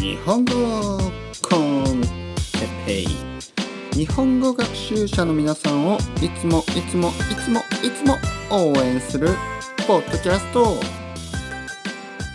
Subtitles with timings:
[0.00, 0.52] 日本語
[1.42, 2.08] コンテ
[2.86, 3.06] ペイ
[3.92, 7.12] 日本語学習者の皆さんをいつもいつもい
[7.44, 8.16] つもいつも
[8.50, 9.28] 応援する
[9.86, 10.76] ポッドキャスト。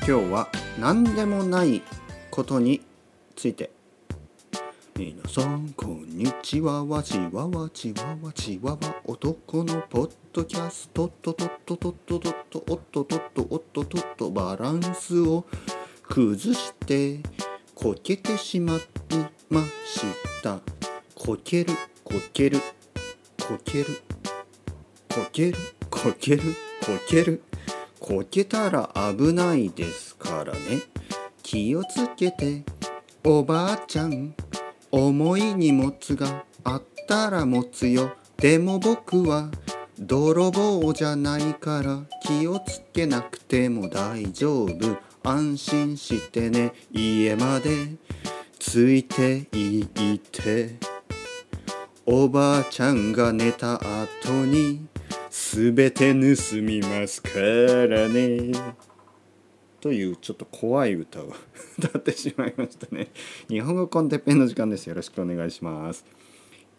[0.07, 1.81] 今日は何でもない
[2.29, 2.81] ことに
[3.35, 3.71] ついて。
[4.97, 6.85] 皆さんこんにちは。
[6.85, 8.31] わちわわちわわ。
[8.33, 11.07] ちわわ男のポッドキャスト。
[11.21, 15.45] とととととととおっととっとおっととっとバランスを
[16.07, 17.19] 崩して
[17.73, 18.79] こけてしまい
[19.49, 20.01] まし
[20.41, 20.59] た。
[21.15, 21.73] こける
[22.03, 22.59] こける
[23.39, 23.85] こける。
[25.09, 25.57] こける
[25.89, 26.43] こける
[26.85, 27.43] こける。
[27.99, 30.59] こけたら危ないですからね。
[31.41, 32.63] 気をつけて
[33.23, 34.35] おばあちゃん
[34.91, 38.13] 重い荷物があったら持つよ。
[38.37, 39.49] でも僕は
[39.97, 44.97] 泥棒じゃないから気をつけなくても大丈夫。
[45.25, 47.95] 安心してね家まで
[48.59, 50.95] ついていって。
[52.07, 54.85] おばあちゃんが寝た後に
[55.31, 58.51] すべて盗みますからね。
[59.81, 61.33] というちょっと怖い歌を
[61.79, 63.07] 歌ってしまいましたね。
[63.49, 64.85] 日本語コンテッペンの時間です。
[64.85, 66.05] よろしくお願いします。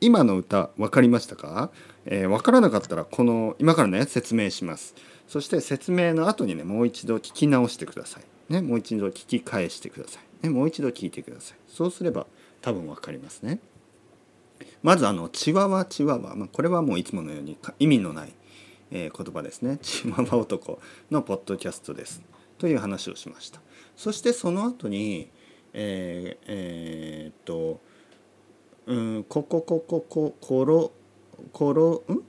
[0.01, 1.73] 今の歌分かりましたか、
[2.05, 4.95] えー、分からなかったらこの今からね説明します。
[5.27, 8.36] そして説明の後にねもう一度聞き直してください。
[8.49, 10.45] ねもう一度聞き返してください。
[10.45, 11.59] ねもう一度聞いてください。
[11.69, 12.27] そうすれば
[12.61, 13.59] 多分分かりますね。
[14.83, 18.33] まずあのチワワチワワ、まあ、これはもういつものように意味のない、
[18.91, 19.79] えー、言葉ですね。
[19.83, 20.81] チワワ男
[21.11, 22.23] のポッドキャストです。
[22.59, 23.61] という話をしました。
[23.97, 25.29] そしてその後に
[25.73, 27.81] えー、えー、っと
[28.87, 30.93] うんこここここころ
[31.53, 32.23] ころん？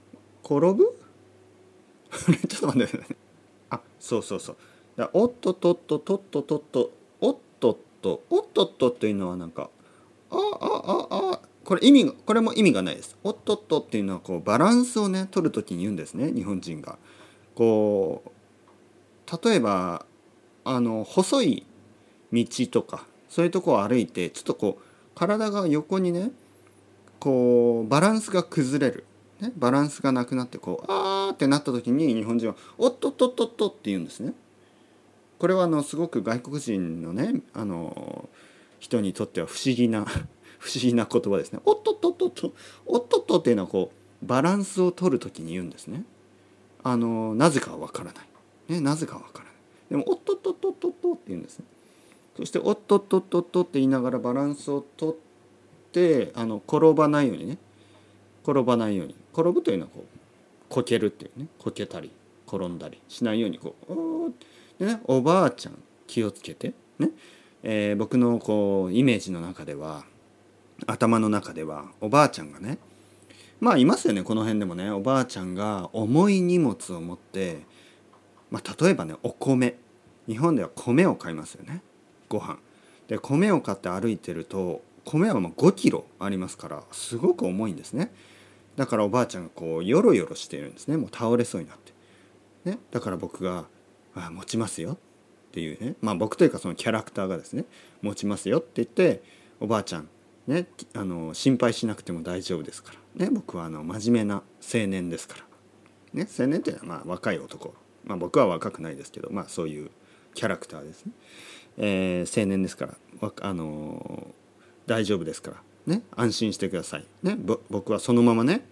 [0.44, 0.98] 転ぶ？
[2.48, 3.16] ちょっと待ってください
[3.70, 4.56] あそうそうそう。
[4.98, 9.70] だおっとっとっととっととっとおっとっとおっとっとっていうのはなんか
[10.30, 13.16] ああああこれ意味これも意味がないです。
[13.22, 16.98] おっとっとっていうのはこうバランスをね取る時に言うんですね日本人が。
[17.54, 20.04] こう例えば
[20.64, 21.66] あの細い
[22.32, 24.82] 道とかそういうとこを歩いてちょっとこう
[25.14, 26.32] 体が横にね
[27.20, 29.04] こうバランスが崩れる、
[29.40, 34.32] ね、バランスがなくなってこうあーってなった時に日本人は「おっとっとっとっと」って言うんですね。
[35.38, 38.28] これはあのすごく外国人のねあの
[38.78, 40.04] 人にとっては不思議な
[40.58, 41.60] 不思議な言葉ですね。
[41.64, 42.52] おっとっとっとっと
[42.86, 46.04] おっとっとっていうのはこうバランスを取る時に言うんですね。
[46.82, 48.28] あのなぜかわからない。
[48.72, 49.54] ね、なぜかわからない。
[49.90, 51.64] でも「おっとっとっとっとっと」って言うんですね。
[52.36, 55.14] そして「おっとっとっとっと」って言いながらバランスを取っ
[55.92, 57.58] てあの転ばないようにね
[58.42, 60.18] 転ばないように転ぶというのはこう
[60.68, 62.10] こけるっていうねこけたり
[62.46, 64.32] 転んだりしないようにこうお
[64.80, 66.74] ねおばあちゃん気をつけて。
[66.98, 67.10] ね、
[67.62, 70.04] えー、僕のこうイメージの中では
[70.86, 72.78] 頭の中ではおばあちゃんがね
[73.60, 74.90] まあいますよねこの辺でもね。
[74.90, 77.66] おばあちゃんが重い荷物を持って
[78.50, 79.76] まあ、例えばねお米。
[80.26, 81.82] 日本では米を買いますよね。
[82.28, 82.58] ご飯。
[83.08, 88.12] で米を買って歩いてると米はま5キロありますからすごく重いんですね。
[88.76, 90.96] だからおばあちゃんがこうヨロヨロしているんですね。
[90.96, 91.92] もう倒れそうになって、
[92.70, 93.66] ね、だから僕が
[94.30, 94.92] 「持ちますよ」
[95.48, 95.96] っていうね。
[96.00, 97.64] まあ僕というかそのキャラクターがですね
[98.02, 99.22] 「持ちますよ」って言って
[99.60, 100.08] おばあちゃん
[100.46, 103.26] ねあの心配しなくても大丈夫ですから。
[103.26, 105.44] ね僕はあの真面目な青年ですから。
[106.12, 107.74] ね青年っていうのはまあ若い男。
[108.04, 109.90] まあ、僕は若くないですけど、まあ、そういう
[110.34, 111.12] キャラクターですね、
[111.76, 112.96] えー、青年ですから。
[113.42, 115.62] あのー、大丈夫ですから。
[115.88, 117.36] ね安心してください、ね、
[117.70, 118.66] 僕はそのままね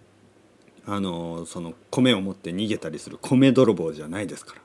[0.85, 4.61] あのー、その米を持って逃げたりする米泥棒じゃないですから。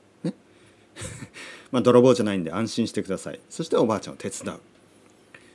[1.73, 3.39] まあ泥棒じゃないんで安心してください。
[3.49, 4.59] そしておばあちゃんを手伝う。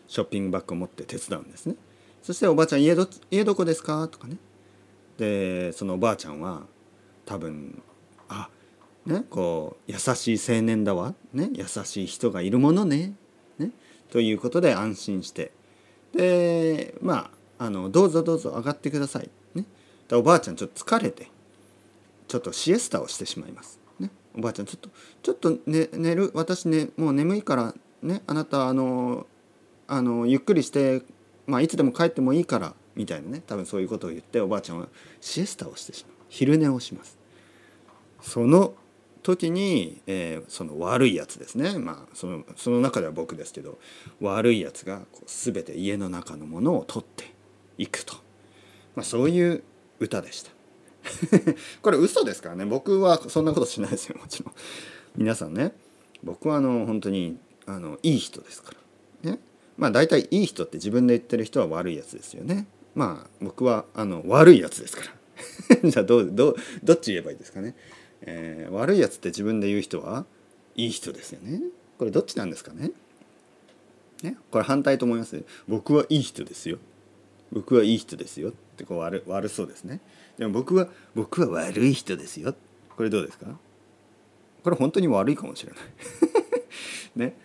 [0.09, 1.77] ショッピングバッグを持って手伝うんですね。
[2.23, 4.09] そしておばあちゃん家ど家どこですか？
[4.09, 4.37] とかね。
[5.17, 6.65] でそのおばあちゃんは
[7.25, 7.81] 多分
[8.29, 8.51] あ
[9.07, 13.15] ね、こう優しい青年だわ、ね、優しい人がいるものね。
[13.59, 13.71] ね
[14.11, 15.53] ということで安心して。
[16.13, 19.67] でまああのどうぞどうぞ上がってください、ね、
[20.09, 21.29] でおばあちゃんちょっと疲れて
[22.29, 23.79] ちょっとシエスタをしてしまいます、
[24.37, 24.91] おばあちゃんちょっと
[25.23, 29.27] ちょっと、ね、寝る私ねもう眠いからねあなたあの
[29.87, 31.03] あのゆっくりして、
[31.47, 34.89] まあ、いつでも帰ってもいいからみたいなね多分そういうことを言っておばあちゃんは
[35.21, 36.19] シエスタをしてしまう。
[36.29, 37.19] 昼寝をします。
[38.21, 38.75] その
[39.23, 41.79] 時に、えー、その悪いやつですね。
[41.79, 43.79] まあそのその中では僕ですけど
[44.21, 47.33] 悪いやつがこう全て家の中のものを取って
[47.79, 48.15] いくと、
[48.95, 49.63] まあ、そういう
[50.01, 50.51] 歌でした。
[51.83, 52.65] これ嘘ですからね。
[52.65, 54.19] 僕はそんなことしないですよ。
[54.19, 54.55] もちろん。
[55.17, 55.73] 皆さんね。
[56.23, 58.73] 僕はあの本当にあのいい人ですか
[59.23, 59.31] ら。
[59.33, 59.39] ね。
[59.77, 62.67] まあ大体いい人って自分で言ってる人は悪いやつですよね。
[62.95, 65.03] まあ僕はあの悪いやつですか
[65.83, 65.89] ら。
[65.91, 67.77] じゃあどうどどっち言えばいいですかね、
[68.23, 70.27] えー、悪いやつって自分で言う人は
[70.75, 71.63] いい人ですよね。
[71.99, 72.91] これどっちなんですかね。
[74.23, 74.37] ね。
[74.51, 75.45] これ反対と思います？
[75.69, 76.79] 僕はいい人ですよ。
[77.53, 78.51] 僕はいい人ですよ。
[78.51, 80.01] ってこう悪悪そうですね。
[80.39, 82.55] でも僕は僕は悪い人ですよ。
[82.97, 83.47] これどうですか？
[84.63, 85.81] これ本当に悪いかもしれない。
[87.31, 87.37] ね。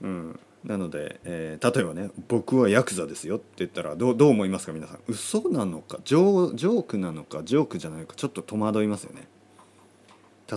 [0.00, 0.40] うん。
[0.64, 4.72] なので、えー、例えばね「僕はヤクザですよ」って言ったらどう思いますか？
[4.72, 4.98] 皆さん。
[5.06, 6.00] 嘘なのか？
[6.04, 7.42] ジョジョークなのか？
[7.44, 8.14] ジョークじゃないか？
[8.16, 9.28] ちょっと戸惑いますよね。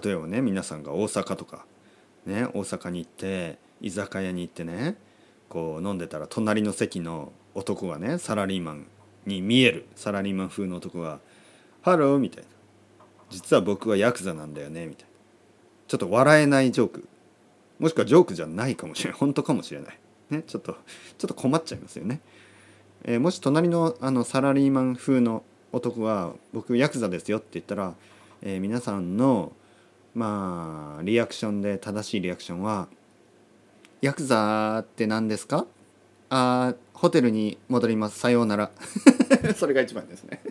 [0.03, 1.65] 例えばね皆さんが大阪とか
[2.25, 4.95] ね大阪に行って居酒屋に行ってね
[5.49, 8.87] こう飲んでたら隣の席の男がねサラリーマン
[9.27, 9.85] に見える。
[9.95, 11.19] サラリーマン風の男が
[11.81, 12.49] 「ハロー」みたいな
[13.29, 15.11] 「実は僕はヤクザなんだよね」みたいな。
[15.87, 17.07] ちょっと笑えないジョーク。
[17.77, 19.19] もしくはジョークじゃないかもしれない。
[19.19, 19.99] 本当かもしれない、
[20.29, 20.77] ね、ちょっとちょ
[21.25, 22.21] っと困っちゃいますよね、
[23.03, 25.43] えー、もし隣のあのサラリーマン風の
[25.73, 27.95] 男が「僕ヤクザですよ」って言ったら、
[28.41, 29.51] えー、皆さんの
[30.15, 32.87] まあリアクションで正しいリアクションは
[33.99, 35.65] 「ヤクザって何ですか?」
[36.29, 38.17] あホテルに戻ります。
[38.17, 38.71] さようなら
[39.57, 40.41] それが一番ですね。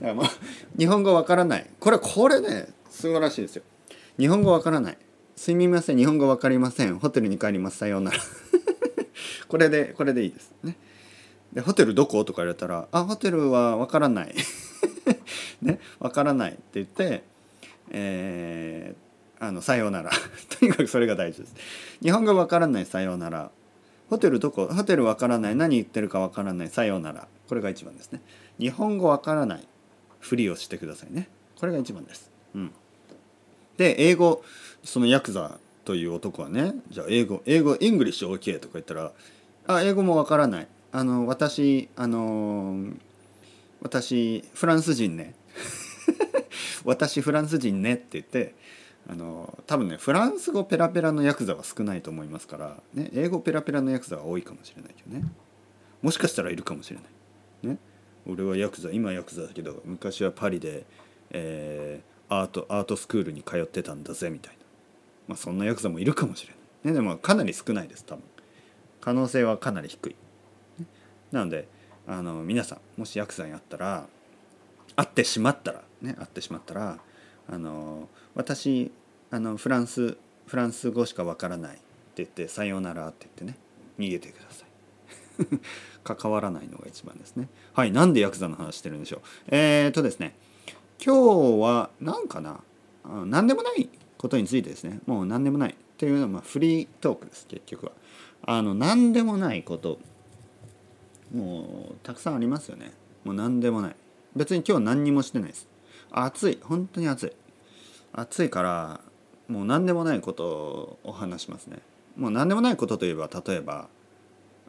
[0.00, 0.30] だからまあ
[0.78, 1.66] 日本語わからない。
[1.80, 3.62] これこれね素晴らしいですよ。
[4.18, 4.98] 日本語わからない。
[5.36, 6.98] すみません日本語わかりません。
[6.98, 7.78] ホテルに帰ります。
[7.78, 8.18] さようなら。
[9.48, 10.52] これでこれでいいです。
[10.62, 10.76] ね。
[11.52, 14.34] でホテルどことか言われたら「あホテルはわからない」
[15.62, 15.78] ね。
[16.00, 17.22] わからないって言って
[17.90, 20.10] えー、あのさようなら。
[20.58, 21.54] とにかくそれが大事です。
[22.02, 22.86] 日本語わからない。
[22.86, 23.50] さようなら。
[24.08, 25.56] ホテルどこホテルわからない。
[25.56, 26.68] 何言ってるかわからない。
[26.68, 27.28] さようなら。
[27.48, 28.20] これが一番ですね。
[28.58, 29.66] 日本語わからない
[30.20, 31.28] ふりをしてくださいね。
[31.58, 32.30] これが一番です。
[32.54, 32.72] うん。
[33.76, 34.42] で英語
[34.82, 39.12] そのヤクザという男はねじゃあ英語英語イングリッシュ OK とか言ったら
[39.66, 40.68] あ英語もわからない。
[40.92, 42.92] あの私あの
[43.82, 45.34] 私フランス人ね。
[46.84, 48.54] 私フランス人ねって言って
[49.08, 55.24] あの多分ねフランス語ペラペラのヤクザは少ないと思いますから、ね、英語ペラペラのヤクザは多いかもしれないけどね。
[56.02, 57.68] もしかしたらいるかもしれない。
[57.68, 57.78] ね、
[58.28, 60.84] 俺はヤクザ今ヤクザだけど昔はパリで、
[61.30, 64.58] えー、アートアートスクールに通ってたんだぜみたいな、
[65.28, 68.24] まあ、そんなヤクザもいるかもしれない、ね、でもかなり少ないです多分。
[69.00, 70.16] 可能性はかなり低い、
[71.30, 71.68] なので
[72.08, 74.08] あの皆さんもしヤクザに会ったら
[74.96, 76.98] 会ってしまったらね会ってしまったら
[77.48, 78.90] あの私
[79.30, 81.82] あのフランスフランス語しかわからないって
[82.16, 83.58] 言って「さようなら」って言ってね
[83.96, 84.68] 逃げてください。
[86.04, 87.48] 関わらないのが一番ですね。
[87.74, 89.20] はいなんでヤクザの話してるんでしょう。
[89.48, 90.36] えー、とですね
[91.04, 92.60] 今日は何かな
[93.26, 93.88] 何でもない
[94.18, 95.00] ことについてですね。
[95.06, 95.72] もう何でもない。
[95.72, 97.92] っていうのはまフリートークです結局は。
[98.42, 99.98] あの何でもないこと
[101.34, 102.92] もうたくさんありますよね。
[103.24, 103.96] もう何でもない。
[104.34, 105.68] 別に今日何にもしてないです。
[106.10, 106.58] 暑い。
[106.62, 107.32] 本当に暑い。
[108.12, 109.00] 暑いから
[109.48, 111.78] もう何でもないことをお話しますね。
[112.16, 113.88] もう何でもないことといえば例えば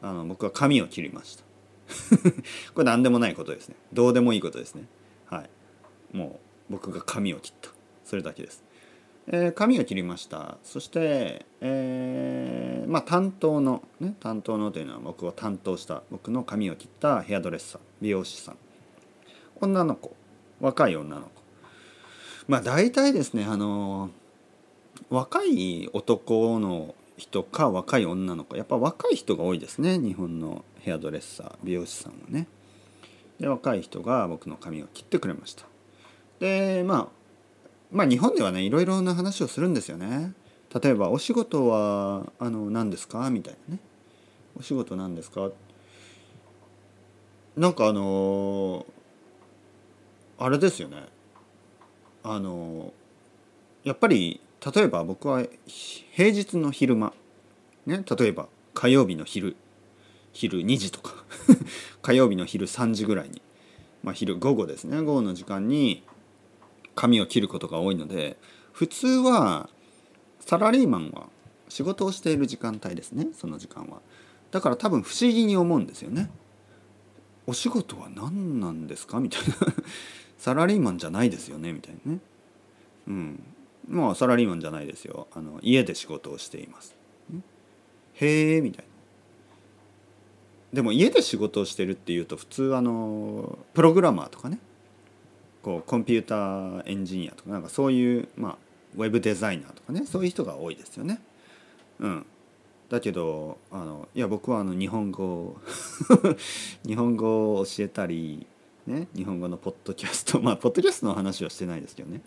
[0.01, 1.43] あの僕は髪を切りました。
[2.73, 3.75] これ何でもないことですね。
[3.93, 4.85] どうでもいいことですね。
[5.25, 6.15] はい。
[6.15, 6.39] も
[6.69, 7.71] う僕が髪を切った。
[8.03, 8.63] それだけです、
[9.27, 10.57] えー、髪を切りました。
[10.63, 18.57] そして、えー、まあ担当のね担当のというのは僕を担当した僕の髪を切ったヘアドレッサー美容師さん。
[19.59, 20.15] 女の子。
[20.59, 21.29] 若い女の子。
[22.47, 24.09] まあ大体ですねあの
[25.09, 28.55] 若い男の人か若い女の子。
[28.55, 32.47] やっぱ若い人が多いですね日本のヘアドレッサー美容師さんはね。
[33.39, 35.65] で若い人が僕の髪を切ってくれました。
[36.39, 37.07] でまあ
[37.91, 40.33] まあ日本ではねいろいろな話をするんですよね。
[40.81, 43.79] 例えば「お仕事はあの何ですか?」みたいなね
[44.57, 45.49] 「お仕事何ですか?」
[47.57, 48.85] なんかあの
[50.37, 51.03] あれですよね。
[52.23, 52.93] あの
[53.83, 57.13] やっぱり例えば僕は平日の昼間
[57.85, 59.55] ね例えば火曜日の昼
[60.33, 61.23] 昼2時とか
[62.01, 63.41] 火曜日の昼3時ぐらいに、
[64.03, 66.03] まあ、昼午後ですね午後の時間に
[66.95, 68.37] 髪を切ることが多いので
[68.71, 69.69] 普通は
[70.39, 71.27] サラリーマンは
[71.69, 74.01] 仕事をしている時間帯ですねその時間は。
[74.51, 76.29] だから多分不思議に思うんですよね。
[77.45, 79.19] お仕事は何なんですか？
[79.19, 79.55] みたいな。
[80.37, 81.73] サラリーマンじゃないですよね？
[81.73, 82.19] みたいなね。
[83.07, 83.43] うん。
[83.87, 85.27] まあサラリーマンじゃないですよ。
[85.33, 86.95] あの家で仕事をしています。
[88.15, 88.91] へえみたいな。
[90.73, 94.59] でも家で仕事をしてるっていうと普通あのプログラマーとかね。
[95.63, 98.57] こうコンピューターエンジニアとかなんかそういう、まあ、
[98.95, 100.05] ウェブデザイナーとかね。
[100.05, 101.19] そういう人が多いですよね。
[101.99, 102.25] うん、
[102.89, 105.57] だけどあのいや僕はあの日本語
[106.85, 108.45] 日本語を教えたり、
[108.87, 112.21] ね、日本語のポッドキャスト まあポッドキャストの話はしてないですけどね、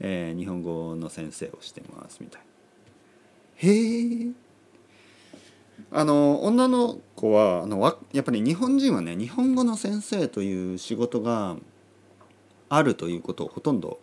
[0.00, 2.46] えー、日本語の先生をしてますみたいな。
[3.56, 4.32] へえ
[5.92, 7.80] あの女の子はあの
[8.12, 11.56] やっぱり日本人はね日本語の先生という仕事が
[12.68, 13.98] あるということをほとんど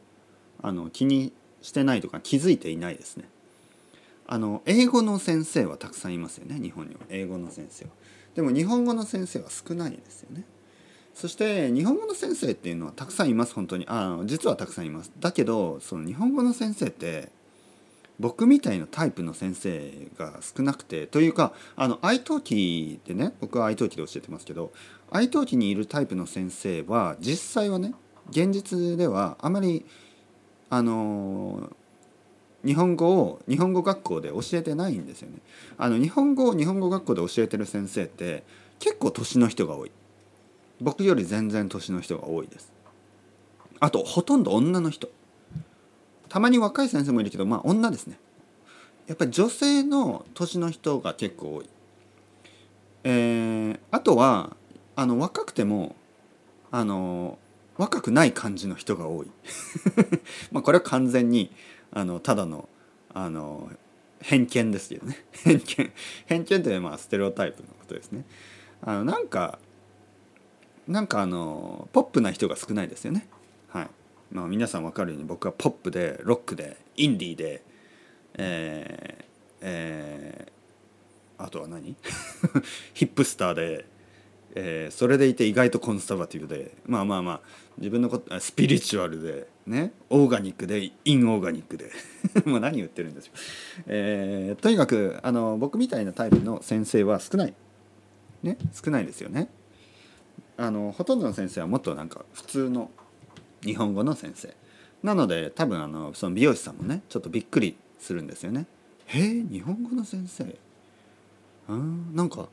[0.62, 3.30] あの気にしてないとか気づいていないですね。
[4.30, 7.92] あの英語の先生はたくさんいますよね日本には英語の先生は。
[8.36, 10.44] でも日本語の先生は少ないですよね。
[11.18, 15.12] そして日本語の先生っていうのはたくさんいます本当にあ実はたくさんいます。
[15.20, 17.30] だけどその日本語の先生って
[18.20, 24.72] 僕みたいなタイプの先生が少なくてというかあの愛登記でね僕は愛登記で教えてますけど
[25.10, 27.96] 愛登記にいるタイプの先生は実際はね
[28.30, 29.88] 現実ではあまり
[30.70, 31.72] あの
[32.64, 35.38] 日本語を日本語学校で教えてないんですよね。
[35.80, 38.44] あの日本語を日本語学校で教えてる先生って
[38.78, 39.92] 結構年の人が多い。
[40.82, 42.72] 僕より全然年の人が多いです。
[43.80, 45.10] あとほとんど女の人。
[46.30, 48.20] たまに若い先生もいるけどまあ女ですね。
[49.08, 51.70] やっぱり女性の年の人が結構多い、
[53.06, 54.56] えー、あとは
[54.96, 55.96] あの若くても
[56.72, 57.40] あの
[57.78, 59.28] 若くない感じの人が多い。
[60.52, 61.52] まあこれは完全に
[61.92, 62.68] あのただの
[63.14, 63.72] あの
[64.20, 65.24] 偏見ですよね。
[65.32, 65.94] 偏見。
[66.26, 68.26] 偏見というまあステレオタイプのことですね。
[68.82, 69.60] あのなんか
[70.88, 73.28] なんかあのポップな人が少ないですよね。
[73.70, 73.88] はい。
[74.32, 77.64] まあ、皆さん分かるように僕はポップでロックでインディーで
[78.38, 79.26] えー、
[79.62, 81.96] えー、あとは何？
[82.94, 83.86] ヒップスターで、
[84.56, 87.42] えー、それでいて意外とコンサバティブでまあまあまあ
[87.78, 91.92] 自分のことスピリチュアルでねオーガニックでインオーガニックで
[92.46, 93.34] もう何言ってるんですよ、
[93.88, 97.54] えー、とにかくあの僕みたいなタイプの先生は少ない。
[98.44, 99.50] ね少ないですよね。
[100.58, 102.90] あのほとんどの先生はもっとなんか普通の
[103.64, 104.56] 日本語の先生
[105.04, 108.66] なので多分あのその美容師さんもねちょっとびっくりするんですよね。
[109.06, 110.56] へえ日本語の先生？
[111.70, 112.48] うんなんか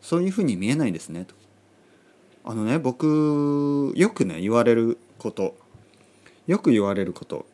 [0.00, 1.34] そういうふうに見えないですねと。
[2.44, 5.56] あのね僕よくね言われること
[6.46, 7.46] よく言われること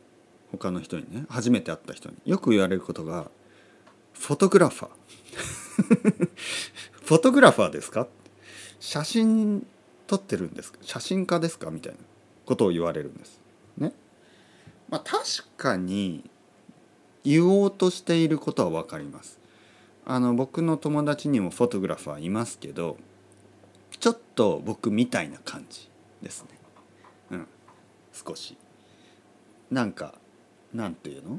[0.50, 3.30] 他の人にね初めて会った人によく言われることが
[4.14, 6.28] 「フォトグラファー」
[7.04, 8.08] 「フォトグラファーですか?」
[8.80, 9.66] 写真
[10.10, 10.78] 撮ってるんですか？
[10.82, 11.70] 写真家ですか？
[11.70, 11.98] みたいな
[12.44, 13.38] ことを言われるんです。
[13.78, 13.92] ね？
[14.88, 15.22] まあ、確
[15.56, 16.28] かに
[17.22, 19.38] 言おうとしていることは分かります。
[20.04, 22.96] あの僕の友達にもフォトグラファーいますけど
[24.00, 25.88] ちょっと僕みたいな感じ
[26.22, 26.48] ですね。
[27.30, 27.46] うん
[28.12, 28.56] 少し。
[29.70, 30.14] なんか
[30.74, 31.38] なんていうの？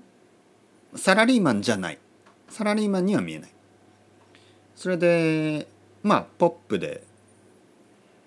[0.96, 2.00] サラリーマンじゃない
[2.48, 3.50] サラリーマンには見えない
[4.76, 5.68] それで
[6.04, 7.04] まあポップで、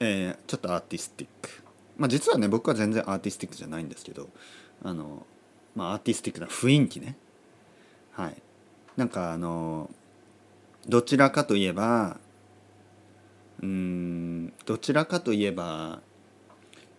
[0.00, 1.62] えー、ちょっとアーティスティック。
[1.96, 4.28] まあ、実はね僕は全然アーティスティックじゃないんですけど
[4.82, 5.26] あの、
[5.76, 7.16] まあ、アーティスティックな雰囲気ね。
[8.12, 8.42] はい。
[8.96, 9.90] なんかあの
[10.88, 12.18] どちらかといえば
[13.62, 16.00] うんどちらかといえば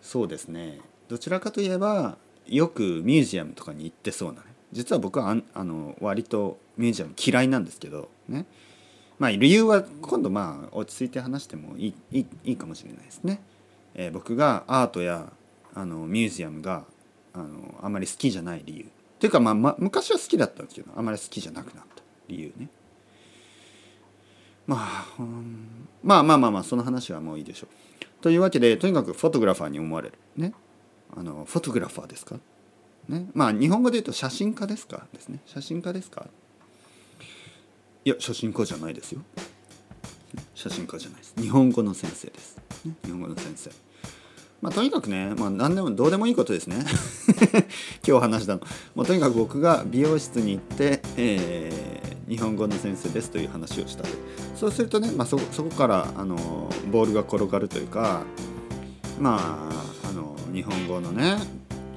[0.01, 0.79] そうですね。
[1.07, 4.47] どちらかといえばよくミュージアムとかに行ってそうなね。
[4.71, 8.45] 実は僕はああの割とミュージアム嫌いなんですけどね。
[9.17, 13.41] まあ理由は今度まあ落ち着いて話してもいいいいいかもしれないですね。
[13.93, 15.31] えー、僕がアートや
[15.74, 16.84] あのミュージアムが
[17.34, 18.88] あのあまり好きじゃない理由っ
[19.19, 22.69] ていうか、まあ、ま昔は好きだったんですけどあまり好きじゃなくなった理由ね。
[24.67, 28.05] まあ、うん、まあまあまあまあその話はもういいでしょう。
[28.22, 30.53] というわけでとにかくフォトグラファーに思われるね。
[31.15, 32.39] あのフォトグラファーですか？
[33.07, 35.05] ね、まあ日本語で言うと写真家ですか？
[35.13, 36.25] ですね写真家ですか？
[38.07, 39.21] いや写真家じゃないですよ。
[40.53, 41.33] 写真家じゃないです。
[41.39, 43.71] 日本語の先生です、ね、日本語の先生。
[44.62, 46.85] まあ、とにかくね、まあ、何でもどうでもいいことですね。
[48.07, 48.62] 今日話したの、
[48.93, 54.03] まあ、とにかく僕が美容室に行って、えー、日本語の先生ですという話をした
[54.55, 58.24] そうするとね、まあ、そそこからあのボールが転がるというか
[59.19, 59.71] ま
[60.03, 61.39] ああの日本語のね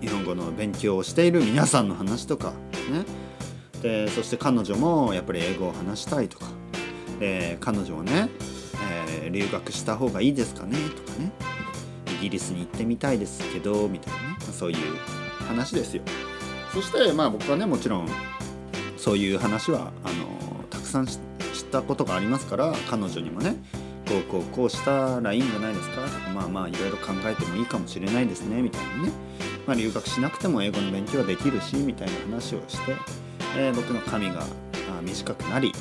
[0.00, 2.54] 日本語の勉強をしている皆さんの話とか
[2.90, 3.27] ね。
[3.82, 6.46] でそして彼女もやっぱり英語を話したいとか。
[7.20, 8.28] で彼女はね、
[9.20, 10.76] えー、留学した方がいいですかね？
[10.90, 11.32] とかね。
[12.18, 14.36] イギリスに行ってみたいですけどみたいなね。
[14.52, 14.76] そういう
[15.46, 16.02] 話ですよ。
[16.72, 18.08] そしてまあ僕はねもちろん
[18.96, 21.18] そういう話はあのたくさん知っ
[21.70, 23.56] たことがありますから彼女にもね
[24.08, 26.02] こうこうこうしたらいいんじゃないですか？
[26.02, 29.12] とかまあまあいろいろ考えてもいいかもしれないですねみたいなね、
[29.66, 32.94] まあ、留学しなくても英語の勉強はできるしみたいな話をして、
[33.58, 34.46] えー、僕の髪が
[35.02, 35.72] 短くなり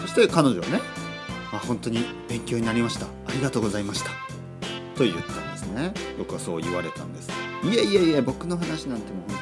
[0.00, 0.80] そして彼女はね
[1.52, 3.06] あ本当に勉強になりました。
[3.06, 4.10] ありがとうございました。
[4.94, 5.92] と言ったんですね。
[6.16, 7.30] 僕はそう言われたんです。
[7.64, 9.40] いやいやいや僕の話なんてもう本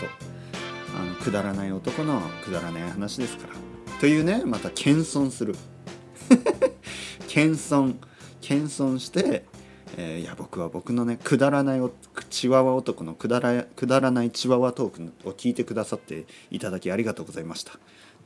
[0.94, 3.54] 当あのくだらない男のくだらない話ですから。
[4.00, 5.54] というねまた謙遜する。
[7.28, 7.96] 謙遜
[8.40, 9.44] 謙遜して
[9.96, 11.80] えー、いや僕は僕のねくだらない
[12.30, 17.72] チワワ男のくだらくだらないチワワトークを聞いてくださっていただきありがとうございました。
[17.72, 17.78] と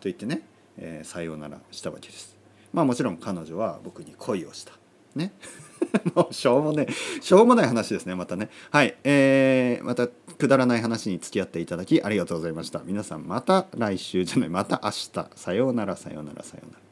[0.04, 0.42] 言ってね、
[0.78, 2.36] えー、さようならしたわけです。
[2.72, 4.72] まあもちろん彼女は僕に恋をした。
[5.14, 5.32] ね。
[6.14, 6.86] もうしょうもね
[7.20, 8.48] しょうもない話ですねまたね。
[8.70, 12.82] はいえー、またくだらない話に付き合っていただきありがとうございました。
[12.84, 15.30] 皆さんまた来週じゃないまた明日。
[15.34, 16.91] さようならさようならさようなら。